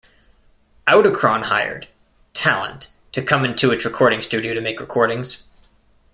[0.87, 1.87] Audichron hired
[2.33, 5.43] "talent" to come into its recording studio to make recordings.